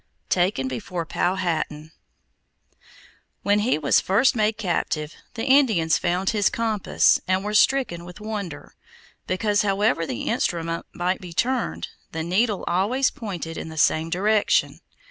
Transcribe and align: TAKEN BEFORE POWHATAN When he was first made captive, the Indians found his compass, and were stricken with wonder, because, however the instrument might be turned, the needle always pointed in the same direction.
TAKEN 0.29 0.67
BEFORE 0.67 1.05
POWHATAN 1.05 1.91
When 3.43 3.59
he 3.59 3.77
was 3.77 4.01
first 4.01 4.35
made 4.35 4.57
captive, 4.57 5.13
the 5.35 5.45
Indians 5.45 5.99
found 5.99 6.31
his 6.31 6.49
compass, 6.49 7.21
and 7.27 7.43
were 7.45 7.53
stricken 7.53 8.03
with 8.03 8.19
wonder, 8.19 8.73
because, 9.27 9.61
however 9.61 10.07
the 10.07 10.23
instrument 10.23 10.87
might 10.91 11.21
be 11.21 11.33
turned, 11.33 11.89
the 12.13 12.23
needle 12.23 12.63
always 12.67 13.11
pointed 13.11 13.57
in 13.57 13.69
the 13.69 13.77
same 13.77 14.09
direction. 14.09 14.79